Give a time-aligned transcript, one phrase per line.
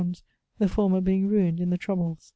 [0.57, 2.29] _,the former being ruined in the troubles.